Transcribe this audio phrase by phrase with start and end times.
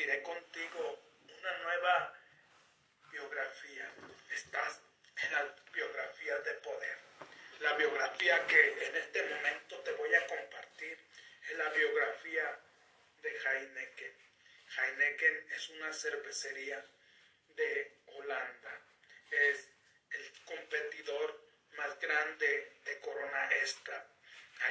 [0.00, 0.98] compartiré contigo
[1.38, 2.14] una nueva
[3.12, 3.92] biografía.
[4.32, 4.80] Estás
[5.22, 6.98] en la biografía de poder.
[7.60, 10.98] La biografía que en este momento te voy a compartir
[11.50, 12.60] es la biografía
[13.20, 14.14] de Heineken.
[14.78, 16.82] Heineken es una cervecería
[17.56, 18.80] de Holanda.
[19.30, 19.68] Es
[20.12, 21.44] el competidor
[21.76, 24.06] más grande de Corona Extra.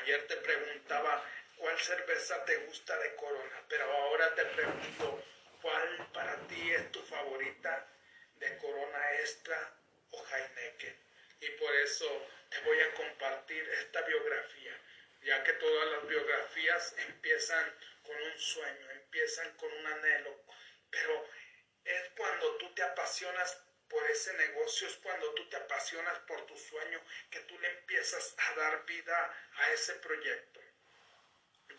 [0.02, 1.24] Ayer te preguntaba
[1.60, 5.24] cuál cerveza te gusta de Corona, pero ahora te pregunto
[5.62, 7.86] cuál para ti es tu favorita
[8.36, 9.76] de Corona Extra
[10.12, 10.96] o Heineken.
[11.42, 14.82] Y por eso te voy a compartir esta biografía,
[15.22, 20.42] ya que todas las biografías empiezan con un sueño, empiezan con un anhelo,
[20.90, 21.30] pero
[21.84, 26.58] es cuando tú te apasionas por ese negocio, es cuando tú te apasionas por tu
[26.58, 30.62] sueño, que tú le empiezas a dar vida a ese proyecto.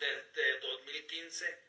[0.01, 1.59] Desde 2015,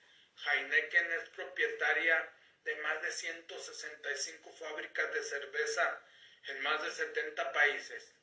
[0.47, 2.33] Heineken es propietaria
[2.65, 6.03] de más de 165 fábricas de cerveza
[6.47, 8.15] en más de 70 países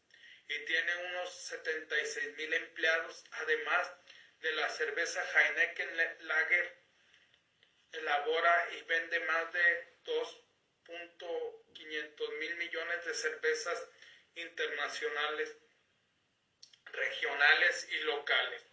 [0.48, 3.92] y tiene unos 76 mil empleados, además
[4.42, 6.76] de la cerveza Heineken Lager,
[7.92, 13.88] elabora y vende más de 2.500 mil millones de cervezas
[14.34, 15.56] internacionales,
[16.86, 18.69] regionales y locales,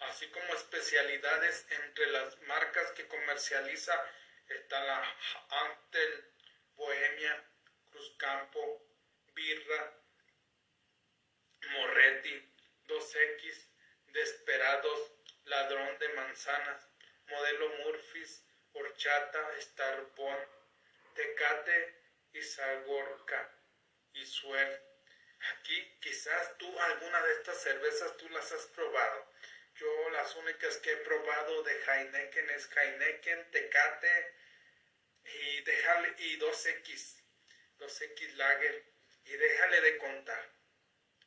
[0.00, 4.10] así como especialidades entre las marcas que comercializa
[4.48, 5.16] está la
[5.48, 6.32] Antel,
[6.76, 7.44] Bohemia,
[7.90, 8.86] Cruzcampo,
[9.34, 9.94] Birra,
[11.70, 12.52] Morretti,
[12.86, 13.68] 2X,
[14.08, 15.12] Desperados,
[15.44, 16.88] Ladrón de Manzanas,
[17.28, 20.46] Modelo Murphys, Horchata, Starbone,
[21.14, 23.50] Tecate y Salgorca
[24.12, 24.82] y Suer.
[25.52, 29.32] Aquí quizás tú alguna de estas cervezas tú las has probado.
[29.78, 34.34] Yo las únicas que he probado de Heineken es Heineken, Tecate
[35.24, 37.22] y, dejarle, y 2X,
[37.78, 38.84] 2X Lager.
[39.26, 40.50] Y déjale de contar,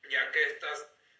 [0.10, 0.68] ya que esta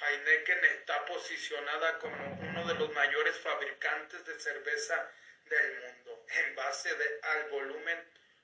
[0.00, 5.12] Heineken está posicionada como uno de los mayores fabricantes de cerveza
[5.46, 7.98] del mundo en base de, al volumen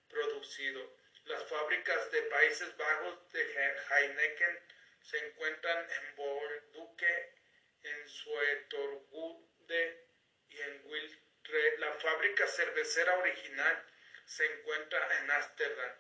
[0.09, 4.61] producido las fábricas de Países Bajos de Heineken
[5.01, 7.35] se encuentran en Bolduque,
[7.83, 10.09] en Suetorgude
[10.49, 11.79] y en Wiltre.
[11.79, 13.85] La fábrica cervecera original
[14.27, 15.93] se encuentra en Ámsterdam,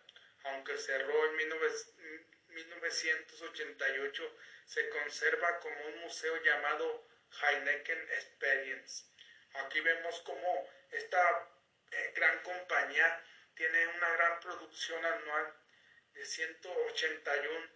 [0.44, 1.36] aunque cerró en
[2.48, 4.36] 1988,
[4.66, 7.08] se conserva como un museo llamado
[7.42, 9.06] Heineken Experience.
[9.54, 11.48] Aquí vemos cómo esta
[11.90, 15.54] eh, gran compañía tiene una gran producción anual
[16.12, 17.70] de 181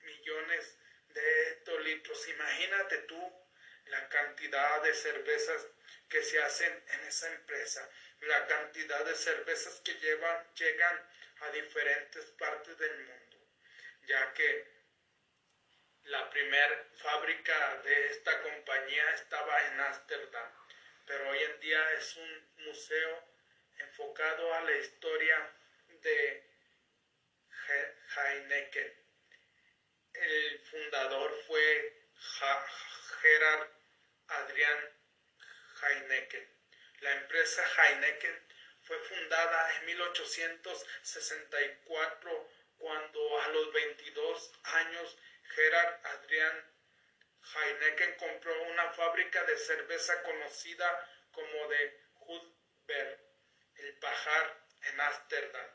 [0.00, 0.78] millones
[1.08, 2.28] de hectolitros.
[2.28, 3.48] Imagínate tú
[3.86, 5.66] la cantidad de cervezas
[6.08, 7.88] que se hacen en esa empresa,
[8.20, 11.08] la cantidad de cervezas que llevan, llegan
[11.40, 13.36] a diferentes partes del mundo,
[14.06, 14.78] ya que
[16.04, 20.52] la primera fábrica de esta compañía estaba en Ámsterdam,
[21.06, 23.37] pero hoy en día es un museo
[23.78, 25.52] enfocado a la historia
[26.02, 26.42] de
[28.16, 28.92] Heineken.
[30.14, 31.92] El fundador fue
[33.20, 33.68] Gerard
[34.28, 34.96] Adrian
[35.82, 36.48] Heineken.
[37.00, 38.42] La empresa Heineken
[38.82, 45.18] fue fundada en 1864 cuando a los 22 años
[45.54, 46.64] Gerard Adrian
[47.54, 53.27] Heineken compró una fábrica de cerveza conocida como de Hudberg
[53.78, 55.66] el pajar en Ámsterdam.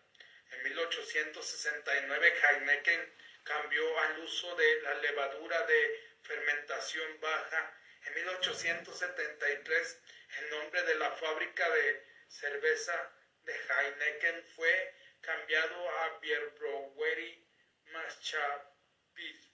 [0.51, 3.13] En 1869 Heineken
[3.43, 7.77] cambió al uso de la levadura de fermentación baja.
[8.05, 9.99] En 1873
[10.39, 13.11] el nombre de la fábrica de cerveza
[13.43, 17.45] de Heineken fue cambiado a Bierbrowery
[17.91, 19.53] Maschapil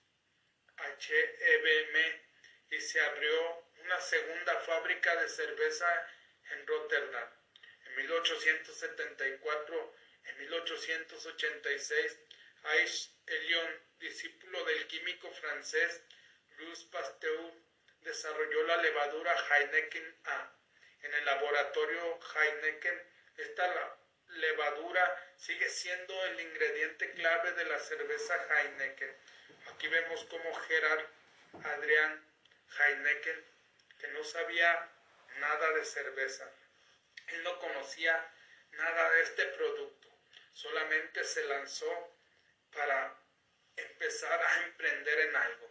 [0.78, 2.22] HEBM
[2.70, 6.08] y se abrió una segunda fábrica de cerveza
[6.50, 7.39] en Rotterdam.
[8.00, 9.94] En 1874,
[10.24, 12.18] en 1886,
[12.62, 16.02] Aix Elion, discípulo del químico francés
[16.56, 17.52] Louis Pasteur
[18.00, 20.50] desarrolló la levadura Heineken A.
[21.02, 23.02] En el laboratorio Heineken,
[23.36, 23.98] esta
[24.28, 29.14] levadura sigue siendo el ingrediente clave de la cerveza Heineken.
[29.74, 31.04] Aquí vemos como Gerard
[31.64, 32.24] Adrián
[32.78, 33.44] Heineken,
[34.00, 34.88] que no sabía
[35.38, 36.50] nada de cerveza,
[37.32, 38.32] él no conocía
[38.72, 40.08] nada de este producto,
[40.52, 42.16] solamente se lanzó
[42.72, 43.16] para
[43.76, 45.70] empezar a emprender en algo.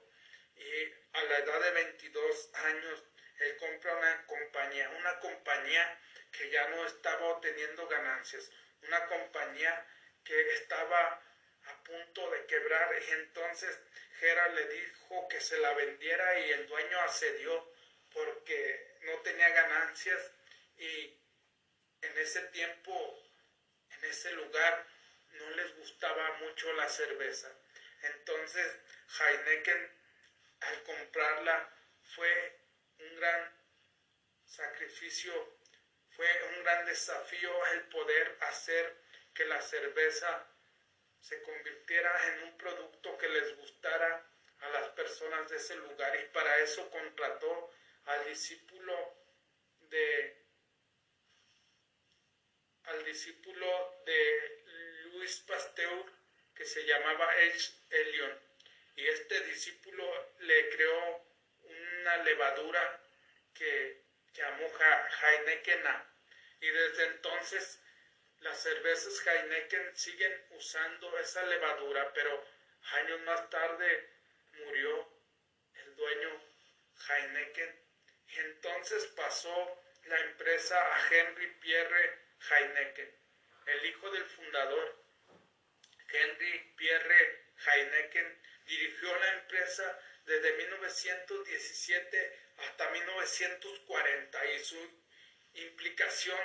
[0.56, 3.04] Y a la edad de 22 años,
[3.40, 6.00] él compra una compañía, una compañía
[6.32, 8.52] que ya no estaba obteniendo ganancias,
[8.84, 9.86] una compañía
[10.24, 11.22] que estaba
[11.66, 12.94] a punto de quebrar.
[13.08, 13.80] Y entonces
[14.20, 17.72] Gerard le dijo que se la vendiera y el dueño accedió
[18.14, 20.32] porque no tenía ganancias.
[20.78, 21.19] Y
[22.02, 23.32] en ese tiempo,
[23.90, 24.88] en ese lugar,
[25.32, 27.52] no les gustaba mucho la cerveza.
[28.02, 28.76] Entonces
[29.20, 29.92] Heineken
[30.62, 31.70] al comprarla
[32.16, 32.60] fue
[33.00, 33.54] un gran
[34.46, 35.58] sacrificio,
[36.10, 38.98] fue un gran desafío el poder hacer
[39.34, 40.48] que la cerveza
[41.22, 44.26] se convirtiera en un producto que les gustara
[44.60, 47.74] a las personas de ese lugar y para eso contrató
[48.06, 49.16] al discípulo
[49.90, 50.39] de
[52.86, 54.64] al discípulo de
[55.14, 56.06] Luis Pasteur
[56.56, 57.72] que se llamaba H.
[57.90, 58.40] Elion.
[58.96, 61.26] Y este discípulo le creó
[61.64, 63.02] una levadura
[63.54, 64.04] que
[64.34, 65.84] llamó Heineken
[66.62, 67.80] y desde entonces
[68.40, 72.46] las cervezas Heineken siguen usando esa levadura, pero
[72.94, 74.10] años más tarde
[74.54, 75.10] murió
[75.76, 76.44] el dueño
[77.08, 77.80] Heineken.
[78.28, 83.16] Y entonces pasó la empresa a Henry Pierre Heineken,
[83.66, 85.04] el hijo del fundador.
[86.12, 95.02] Henry Pierre Heineken dirigió la empresa desde 1917 hasta 1940 y su
[95.54, 96.40] implicación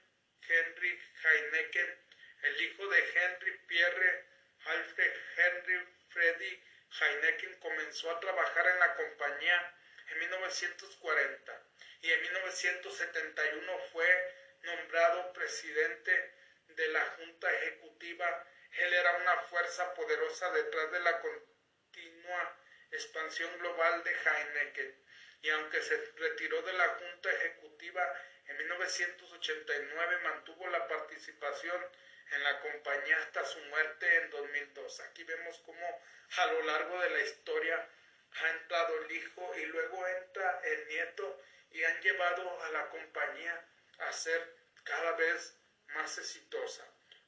[0.49, 1.99] Henry Heineken,
[2.43, 4.27] el hijo de Henry Pierre
[4.65, 6.63] Alfred Henry Freddy
[7.01, 9.75] Heineken, comenzó a trabajar en la compañía
[10.11, 11.63] en 1940
[12.03, 16.35] y en 1971 fue nombrado presidente
[16.69, 22.57] de la Junta Ejecutiva, él era una fuerza poderosa detrás de la continua
[22.91, 25.05] expansión global de Heineken.
[25.43, 28.15] Y aunque se retiró de la Junta Ejecutiva
[28.51, 31.87] en 1989, mantuvo la participación
[32.33, 35.01] en la compañía hasta su muerte en 2002.
[35.01, 36.03] Aquí vemos cómo
[36.37, 37.89] a lo largo de la historia
[38.33, 43.65] ha entrado el hijo y luego entra el nieto y han llevado a la compañía
[43.99, 45.55] a ser cada vez
[45.95, 46.85] más exitosa.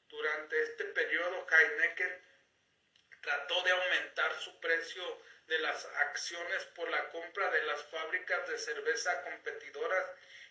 [0.09, 2.21] Durante este periodo, Heineken
[3.21, 8.57] trató de aumentar su precio de las acciones por la compra de las fábricas de
[8.57, 10.05] cerveza competidoras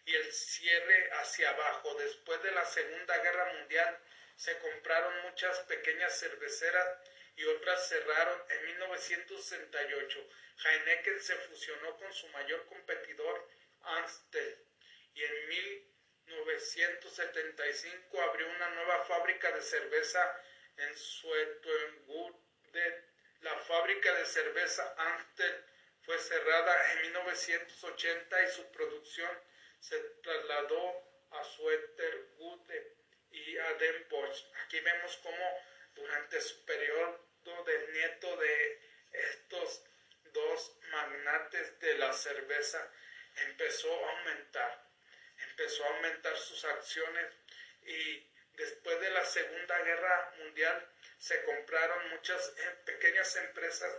[0.04, 1.94] y el cierre hacia abajo.
[1.94, 3.98] Después de la Segunda Guerra Mundial
[4.36, 6.98] se compraron muchas pequeñas cerveceras
[7.36, 10.28] y otras cerraron en 1968.
[10.64, 13.48] Heineken se fusionó con su mayor competidor
[13.82, 14.58] Amstel
[15.14, 20.42] y en 1975 abrió una nueva fábrica de cerveza
[20.76, 22.34] en Suetonwood.
[23.40, 25.64] La fábrica de cerveza Amstel
[26.02, 29.30] fue cerrada en 1980 y su producción
[29.82, 32.70] se trasladó a Sueterwood
[33.32, 34.44] y a Den Bosch.
[34.64, 35.60] Aquí vemos cómo
[35.94, 37.20] durante su periodo
[37.66, 39.84] de nieto de estos
[40.32, 42.90] dos magnates de la cerveza
[43.48, 44.86] empezó a aumentar,
[45.50, 47.26] empezó a aumentar sus acciones
[47.82, 48.24] y
[48.54, 53.92] después de la Segunda Guerra Mundial se compraron muchas eh, pequeñas empresas,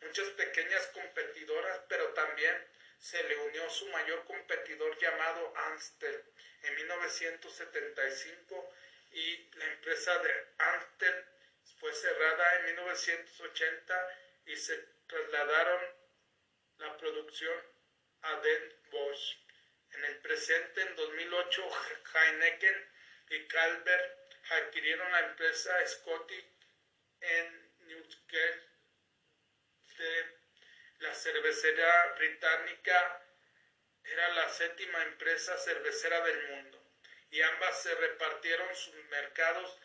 [0.00, 2.66] muchas pequeñas competidoras, pero también
[2.98, 6.24] se le unió su mayor competidor llamado Amstel
[6.62, 8.74] en 1975
[9.12, 11.24] y la empresa de Amstel
[11.78, 14.76] fue cerrada en 1980 y se
[15.06, 15.80] trasladaron
[16.78, 17.62] la producción
[18.22, 19.36] a Den Bosch.
[19.92, 21.68] En el presente, en 2008,
[22.14, 22.90] Heineken
[23.30, 24.18] y Calvert
[24.50, 26.44] adquirieron la empresa Scotty
[27.20, 28.64] en Newcastle.
[30.98, 33.22] La cervecería británica
[34.02, 36.82] era la séptima empresa cervecera del mundo
[37.30, 39.78] y ambas se repartieron sus mercados.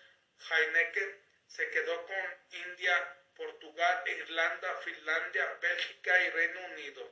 [0.50, 7.12] Heineken se quedó con India, Portugal, Irlanda, Finlandia, Bélgica y Reino Unido.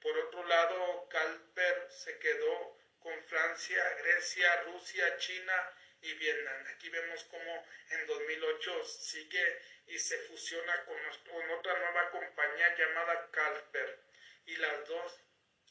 [0.00, 5.72] Por otro lado, Calper se quedó con Francia, Grecia, Rusia, China
[6.04, 6.64] y Vietnam.
[6.74, 13.98] Aquí vemos cómo en 2008 sigue y se fusiona con, otra nueva compañía llamada Calper.
[14.46, 15.20] Y las dos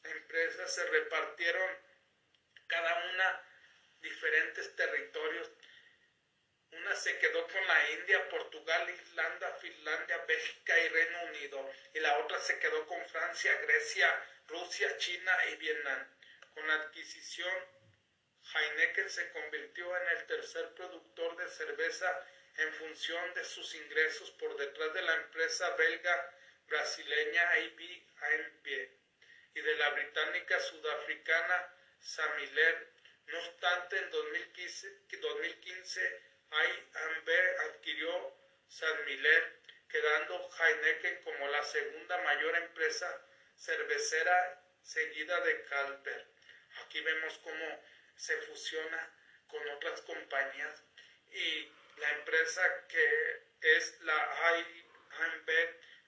[0.03, 1.69] empresas se repartieron
[2.67, 3.41] cada una
[4.01, 5.49] diferentes territorios
[6.77, 11.71] una se quedó con la India, Portugal, Irlanda, Finlandia, Bélgica y Reino Unido.
[11.93, 16.07] Y la otra se quedó con Francia, Grecia, Rusia, China y Vietnam.
[16.55, 17.53] Con la adquisición,
[18.53, 24.55] Heineken se convirtió en el tercer productor de cerveza en función de sus ingresos por
[24.57, 26.33] detrás de la empresa belga
[26.67, 27.79] brasileña AB
[29.55, 32.93] y de la británica sudafricana Samiler.
[33.27, 36.21] No obstante, en 2015, 2015
[36.51, 37.29] IMB
[37.69, 39.59] adquirió San Miller,
[39.89, 46.27] quedando Heineken como la segunda mayor empresa cervecera seguida de Calper.
[46.81, 47.83] Aquí vemos cómo
[48.15, 49.15] se fusiona
[49.47, 50.83] con otras compañías
[51.31, 55.49] y la empresa que es la IMB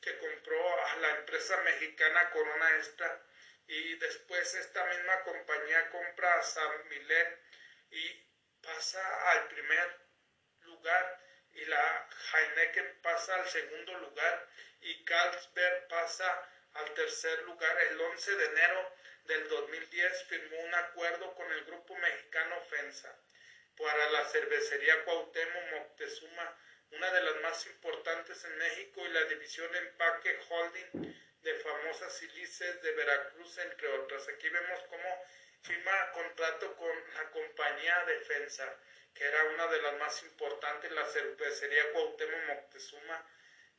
[0.01, 3.21] que compró a la empresa mexicana Corona Extra
[3.67, 7.39] y después esta misma compañía compra a San Miller
[7.89, 8.25] y
[8.61, 10.05] pasa al primer
[11.55, 14.47] y la Heineken pasa al segundo lugar
[14.81, 17.81] y Carlsberg pasa al tercer lugar.
[17.89, 18.94] El 11 de enero
[19.25, 23.15] del 2010 firmó un acuerdo con el grupo mexicano FENSA
[23.77, 26.57] para la cervecería Cuauhtémoc Moctezuma,
[26.91, 32.81] una de las más importantes en México y la división Empaque Holding de famosas silices
[32.81, 34.27] de Veracruz, entre otras.
[34.29, 35.25] Aquí vemos cómo
[35.61, 38.77] firma contrato con la compañía Defensa
[39.15, 43.25] que era una de las más importantes, la cervecería Cuauhtémoc Moctezuma,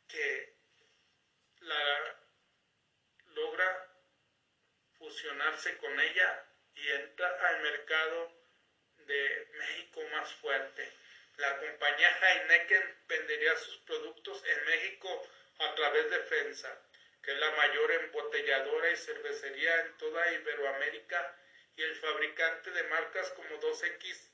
[0.08, 0.56] que
[1.60, 2.16] la
[3.26, 3.92] logra
[5.26, 8.32] fusionarse con ella y entra al mercado
[8.98, 10.92] de México más fuerte.
[11.36, 15.28] La compañía Heineken vendería sus productos en México
[15.58, 16.80] a través de FENSA,
[17.22, 21.36] que es la mayor embotelladora y cervecería en toda Iberoamérica
[21.76, 24.30] y el fabricante de marcas como 2X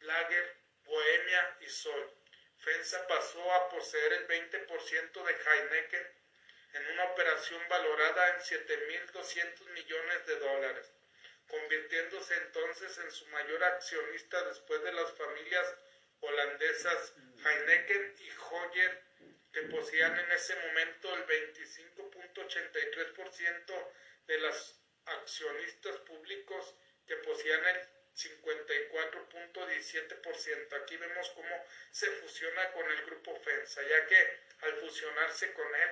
[0.00, 2.10] Lager, Bohemia y Sol.
[2.56, 6.15] FENSA pasó a poseer el 20% de Heineken
[6.76, 10.92] en una operación valorada en 7.200 millones de dólares,
[11.48, 15.74] convirtiéndose entonces en su mayor accionista después de las familias
[16.20, 17.14] holandesas
[17.44, 19.02] Heineken y Hoyer,
[19.52, 23.92] que poseían en ese momento el 25.83%
[24.26, 26.74] de los accionistas públicos
[27.06, 27.80] que poseían el
[28.16, 30.82] 54.17%.
[30.82, 35.90] Aquí vemos cómo se fusiona con el grupo FENSA, ya que al fusionarse con él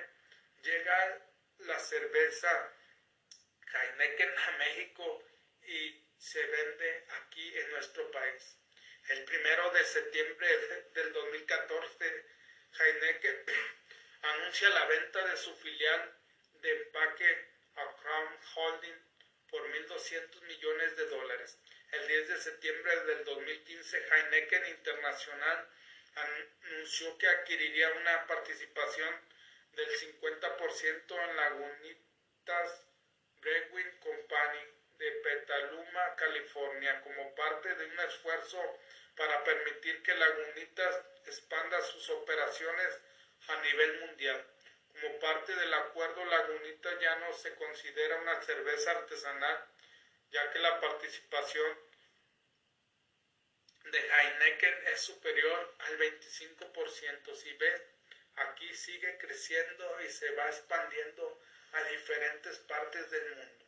[0.65, 1.21] llega
[1.59, 2.73] la cerveza
[3.71, 5.23] Heineken a México
[5.61, 8.57] y se vende aquí en nuestro país.
[9.09, 10.47] El primero de septiembre
[10.93, 12.25] del 2014,
[12.79, 13.45] Heineken
[14.23, 16.17] anuncia la venta de su filial
[16.61, 18.99] de empaque a Crown Holding
[19.49, 21.59] por 1.200 millones de dólares.
[21.91, 25.69] El 10 de septiembre del 2015, Heineken Internacional
[26.15, 29.34] anunció que adquiriría una participación
[29.75, 32.85] del 50% en Lagunitas
[33.41, 34.59] Brewing Company
[34.97, 38.79] de Petaluma, California, como parte de un esfuerzo
[39.15, 42.99] para permitir que Lagunitas expanda sus operaciones
[43.47, 44.45] a nivel mundial.
[44.87, 49.65] Como parte del acuerdo, Lagunitas ya no se considera una cerveza artesanal,
[50.31, 51.77] ya que la participación
[53.91, 57.35] de Heineken es superior al 25%.
[57.35, 57.81] Si ves,
[58.35, 61.41] aquí sigue creciendo y se va expandiendo
[61.73, 63.65] a diferentes partes del mundo.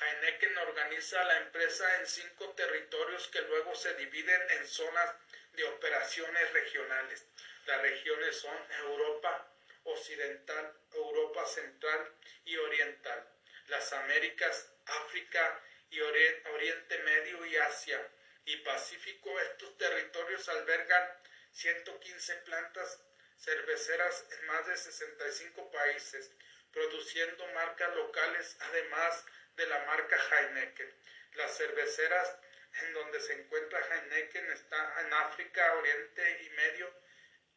[0.00, 5.14] Heineken organiza la empresa en cinco territorios que luego se dividen en zonas
[5.52, 7.26] de operaciones regionales.
[7.66, 9.48] Las regiones son Europa
[9.84, 12.12] Occidental, Europa Central
[12.44, 13.28] y Oriental,
[13.68, 15.60] las Américas, África
[15.90, 18.00] y Oriente Medio y Asia
[18.44, 19.38] y Pacífico.
[19.40, 21.22] Estos territorios albergan
[21.52, 23.00] 115 plantas
[23.36, 26.30] cerveceras en más de 65 países,
[26.72, 29.24] produciendo marcas locales además
[29.56, 30.94] de la marca Heineken.
[31.34, 32.36] Las cerveceras
[32.82, 36.92] en donde se encuentra Heineken está en África, Oriente y Medio,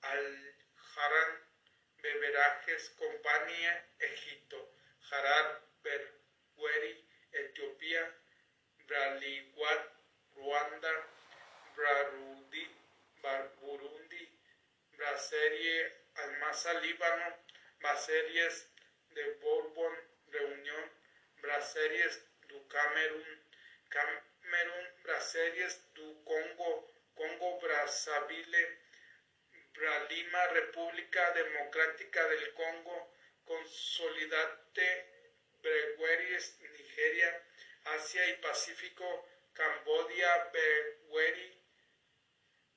[0.01, 0.55] al
[0.95, 1.45] Haran
[2.01, 4.71] Beverajes Compañía, Egipto,
[5.09, 8.15] Harar Berweri, Etiopía,
[8.85, 9.87] Braliguat,
[10.35, 11.07] Ruanda,
[11.75, 12.84] Brarudi,
[13.59, 14.39] Burundi,
[14.97, 17.37] Brasserie Almaza, Líbano,
[17.79, 18.69] Brasseries
[19.09, 19.93] de Bourbon,
[20.27, 20.91] Reunión,
[21.41, 23.41] Brasseries du Camerún,
[23.89, 28.79] Camerún, Brasseries du Congo, Congo Brazzaville,
[29.73, 33.11] Bralima, República Democrática del Congo,
[33.45, 35.15] Consolidate
[35.63, 37.41] Breweries, Nigeria,
[37.85, 41.54] Asia y Pacífico, Cambodia, Brewery,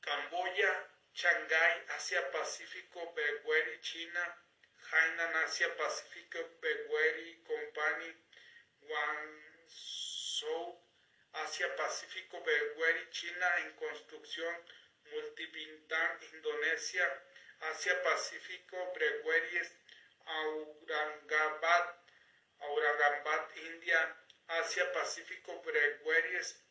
[0.09, 0.73] Camboya,
[1.13, 4.25] Shanghai, Asia Pacífico, Brewery, China,
[4.91, 8.17] Hainan, Asia Pacífico, Brewery Company,
[8.89, 10.81] Guangzhou,
[11.45, 14.55] Asia Pacífico, Brewery, China en construcción,
[15.13, 17.07] Multibintang, Indonesia,
[17.71, 19.75] Asia Pacífico, Breweries,
[20.25, 21.85] Aurangabad,
[22.61, 24.17] Aurangabad, India,
[24.49, 26.65] Asia Pacífico, Breweries,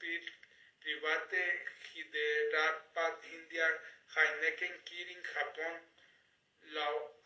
[0.81, 1.43] Private,
[1.93, 3.67] Hyderabad, India,
[4.15, 5.75] Heineken, Kirin, Japón,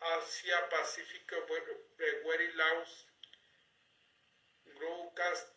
[0.00, 1.36] Asia Pacífico,
[1.96, 3.06] Brewery, Laos,
[4.78, 5.48] Grow Castle,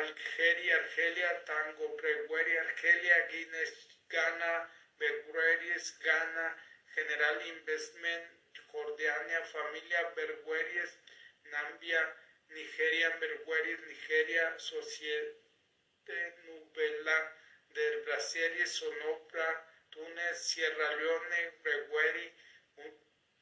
[0.00, 3.72] Algeria, Argelia, Tango, Brewery, Argelia, Guinness,
[4.08, 6.46] Ghana, Breweries, Ghana,
[6.94, 8.24] General Investment,
[8.72, 10.92] Jordania, Familia Breweries,
[11.52, 12.02] Nambia,
[12.50, 15.38] Nigeria, Breweries, Nigeria, Societe
[16.78, 17.32] Nubela,
[17.74, 22.32] del Brasil, Sonopra, Túnez, Sierra Leone, Brewery,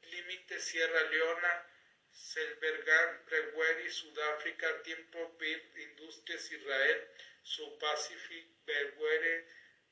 [0.09, 1.67] Límite, Sierra Leona,
[2.11, 7.07] Selbergan, Brewery, Sudáfrica, Tiempo Beer, Industrias, Israel,
[7.43, 9.45] Su Pacific, Brewery,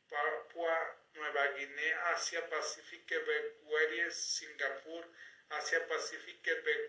[0.10, 5.05] Papua Nueva Guinea, Asia Pacific Breweries, Singapur,
[5.51, 6.41] Asia Pacific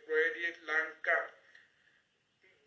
[0.07, 1.31] Breweries, Lanka,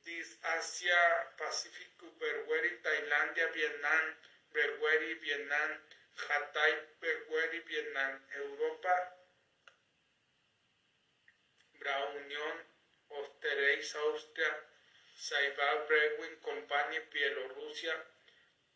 [0.07, 1.01] Asia
[1.35, 4.15] Pacific Brewery, Tailandia, Vietnam,
[4.53, 5.69] Brewery, Vietnam,
[6.15, 8.95] Hatay Brewery, Vietnam, Europa,
[11.79, 12.57] Braunion,
[13.11, 14.51] Ostereis, Austria,
[15.19, 17.95] Saiba Brewing Company, Bielorrusia,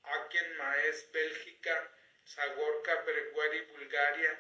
[0.04, 1.88] Aken Maes, Bélgica,
[2.28, 4.34] Sagorka Brewery, Bulgaria,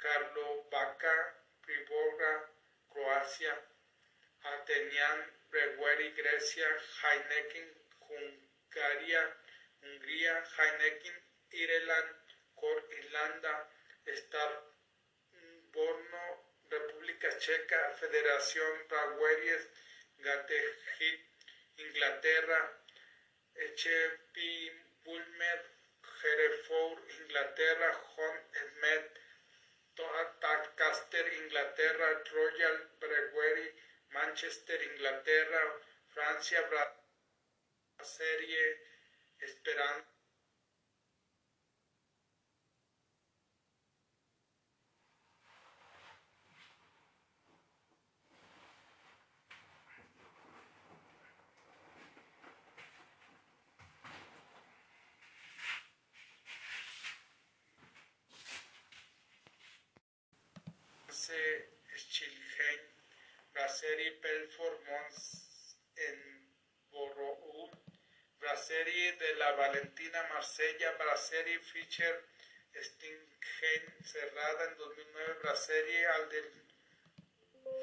[0.00, 1.16] Karlovaca,
[1.60, 2.32] Priborga,
[2.88, 3.54] Croacia,
[4.40, 6.68] Atenian Brewery, Grecia,
[7.02, 7.68] Heineken,
[8.08, 9.36] Hungaria,
[9.82, 12.16] Hungría, Heineken, Ireland,
[12.54, 13.68] Cor, Irlanda,
[15.72, 16.24] Borno,
[16.68, 19.68] República Checa, Federación Breweries,
[20.18, 21.20] Gatehit,
[21.76, 22.60] Inglaterra,
[23.54, 24.72] HP
[25.04, 25.64] Bulmer,
[26.22, 29.20] Hereford, Inglaterra, John Smith,
[30.76, 33.72] Caster, Inglaterra, Royal Brewery,
[34.12, 37.00] Manchester, Inglaterra, Francia, Brasil,
[38.02, 38.80] serie
[39.40, 40.10] Esperanza.
[63.82, 66.18] Belfort Mons en
[66.90, 67.70] Borroul,
[68.38, 72.24] Brasserie de la Valentina Marsella, Brasserie Fischer
[72.74, 76.52] Stingen cerrada en 2009, Brasserie Aldel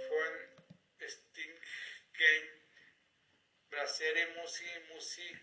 [0.07, 0.36] Fuen
[1.01, 2.63] Stingen,
[3.71, 5.36] Brasserie Musi Musi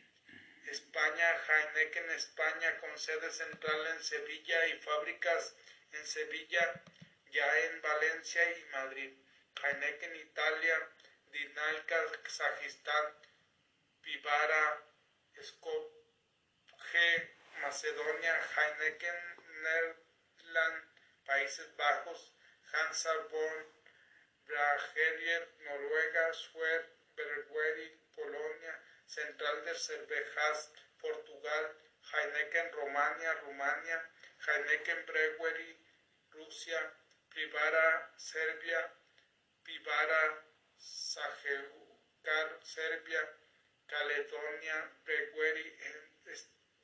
[0.71, 5.57] España, Heineken España con sede central en Sevilla y fábricas
[5.91, 6.85] en Sevilla,
[7.33, 9.24] ya en Valencia y Madrid.
[9.65, 10.77] Heineken Italia,
[11.33, 13.15] Dinalca Kazajistán,
[14.03, 14.83] Vivara,
[15.41, 17.09] Skopje,
[17.63, 19.17] Macedonia, Heineken
[19.63, 20.85] Netherlands,
[21.25, 22.33] Países Bajos,
[22.73, 23.65] Hansaborn,
[24.47, 26.85] Bragerier, Noruega, Schwer,
[27.17, 28.75] Bergueri, Polonia,
[29.07, 31.65] Central de Cervejas, Portugal,
[32.13, 34.11] Heineken Romania, Rumania,
[34.47, 35.79] Heineken Brewery,
[36.33, 36.93] Rusia,
[37.31, 38.93] Privara, Serbia,
[39.65, 40.45] Pivara,
[40.79, 43.23] Sajeukar, Serbia,
[43.87, 46.15] Caledonia, en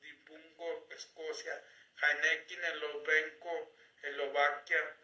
[0.03, 1.63] Edimburgo, Escocia,
[2.01, 4.97] Heineken Eslovenco, Eslovaquia,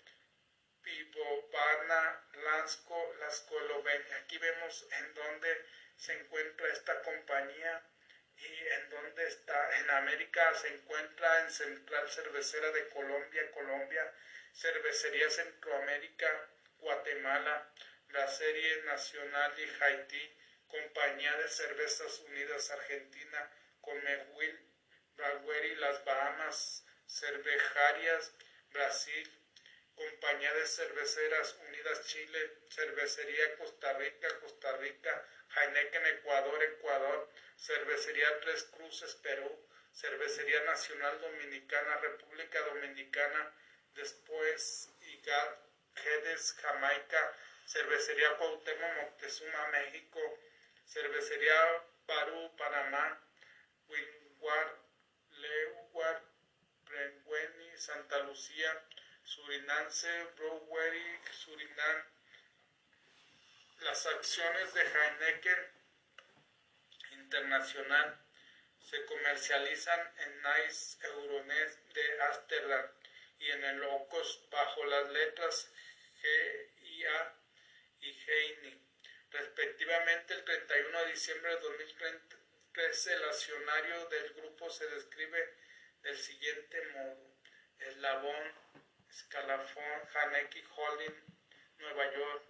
[0.82, 4.16] Pivovana, Lansko, Lasko, Eslovenia.
[4.16, 7.82] Aquí vemos en dónde se encuentra esta compañía
[8.36, 9.78] y en dónde está.
[9.78, 14.14] En América se encuentra en Central Cervecera de Colombia, Colombia,
[14.52, 17.72] Cervecería Centroamérica, Guatemala,
[18.10, 20.36] la Serie Nacional y Haití,
[20.68, 24.58] Compañía de Cervezas Unidas Argentina, Comehuil,
[25.16, 28.32] Bragueri, Las Bahamas, Cervejarias,
[28.72, 29.30] Brasil,
[29.94, 35.24] Compañía de Cerveceras Unidas Chile, Cervecería Costa Rica, Costa Rica,
[35.56, 43.54] Heineken Ecuador, Ecuador, Cervecería Tres Cruces, Perú, Cervecería Nacional Dominicana, República Dominicana,
[43.94, 45.65] después IGAD,
[45.96, 47.32] Gedes, Jamaica,
[47.66, 50.20] Cervecería Cuauhtémoc, Moctezuma, México,
[50.86, 53.20] Cervecería Barú, Panamá,
[53.88, 54.78] Winguar,
[55.30, 56.22] Leuguar,
[56.84, 58.84] Prengueni, Santa Lucía,
[59.24, 62.04] Surinance, Brewery, Surinam.
[63.80, 65.72] Las acciones de Heineken
[67.12, 68.18] Internacional
[68.78, 72.95] se comercializan en Nice Euronet de Amsterdam
[73.38, 75.70] y en el Ocos bajo las letras
[76.20, 77.34] GIA
[78.00, 78.82] y Heini.
[79.30, 85.54] Respectivamente, el 31 de diciembre de 2013, el accionario del grupo se describe
[86.02, 87.36] del siguiente modo.
[87.78, 88.52] Eslabón,
[89.10, 91.24] Escalafón, Haneki Holding,
[91.78, 92.42] Nueva York.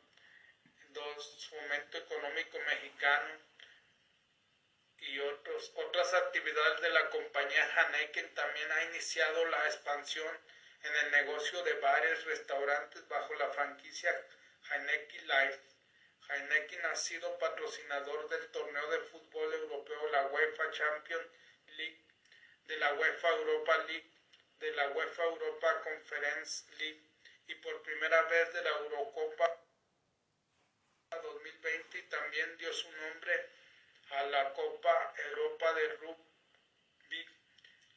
[0.90, 3.38] Dos, Fomento Económico Mexicano
[4.98, 10.38] y otros, otras actividades de la compañía Haneken también ha iniciado la expansión
[10.86, 14.10] en el negocio de bares, restaurantes bajo la franquicia
[14.70, 15.60] Heineken Life.
[16.28, 21.26] Heineken ha sido patrocinador del torneo de fútbol europeo, la UEFA Champions
[21.76, 22.04] League,
[22.64, 24.10] de la UEFA Europa League,
[24.58, 27.02] de la UEFA Europa Conference League
[27.48, 29.62] y por primera vez de la Eurocopa
[31.10, 33.50] 2020 y también dio su nombre
[34.10, 37.26] a la Copa Europa de Rugby,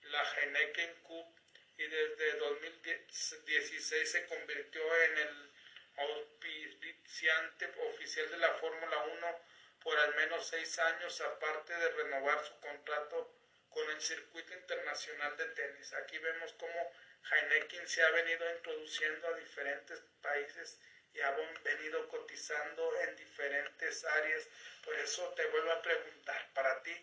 [0.03, 1.38] la Heineken Cup
[1.79, 5.51] y desde 2016 se convirtió en el
[5.95, 9.39] auspiciante oficial de la Fórmula 1
[9.81, 13.33] por al menos seis años, aparte de renovar su contrato
[13.69, 15.93] con el circuito internacional de tenis.
[15.93, 16.91] Aquí vemos cómo
[17.31, 20.81] Heineken se ha venido introduciendo a diferentes países
[21.13, 21.31] y ha
[21.63, 24.49] venido cotizando en diferentes áreas.
[24.83, 26.93] Por eso te vuelvo a preguntar, para ti,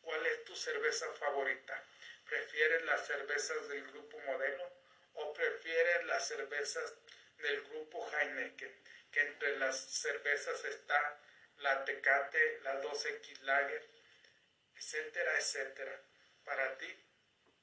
[0.00, 1.84] ¿cuál es tu cerveza favorita?
[2.32, 4.66] ¿Prefieres las cervezas del grupo Modelo
[5.12, 6.94] o prefieres las cervezas
[7.36, 8.74] del grupo Heineken?
[9.12, 11.20] Que entre las cervezas está
[11.58, 13.86] la Tecate, la 2X Lager,
[14.74, 16.00] etcétera, etcétera.
[16.42, 16.88] Para ti,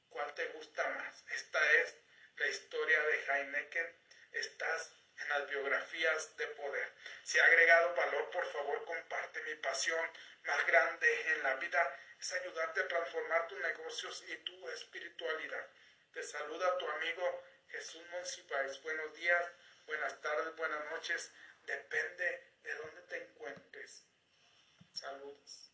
[0.08, 1.24] ¿cuál te gusta más?
[1.32, 1.96] Esta es
[2.38, 3.96] la historia de Heineken.
[4.34, 6.94] Estás en las biografías de poder.
[7.24, 10.12] Si ha agregado valor, por favor, comparte mi pasión
[10.44, 15.68] más grande en la vida es ayudarte a transformar tus negocios y tu espiritualidad.
[16.12, 18.82] Te saluda tu amigo Jesús Monsiváis.
[18.84, 19.52] Buenos días,
[19.86, 21.32] buenas tardes, buenas noches.
[21.66, 24.06] Depende de dónde te encuentres.
[24.94, 25.69] Saludos.